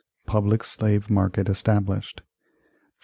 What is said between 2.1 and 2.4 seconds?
1714.